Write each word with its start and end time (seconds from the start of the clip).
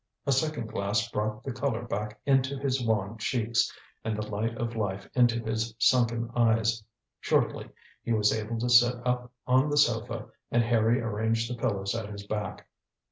A 0.25 0.31
second 0.31 0.65
glass 0.67 1.07
brought 1.11 1.43
the 1.43 1.53
colour 1.53 1.85
back 1.85 2.19
into 2.25 2.57
his 2.57 2.83
wan 2.83 3.19
cheeks, 3.19 3.71
and 4.03 4.17
the 4.17 4.25
light 4.25 4.57
of 4.57 4.75
life 4.75 5.07
into 5.13 5.39
his 5.43 5.75
sunken 5.77 6.31
eyes. 6.35 6.83
Shortly 7.19 7.69
he 8.01 8.11
was 8.11 8.33
able 8.33 8.57
to 8.61 8.67
sit 8.71 8.95
up 9.05 9.31
on 9.45 9.69
the 9.69 9.77
sofa 9.77 10.29
and 10.49 10.63
Harry 10.63 10.99
arranged 10.99 11.51
the 11.51 11.55
pillows 11.61 11.93
at 11.93 12.09
his 12.09 12.25
back. 12.25 12.67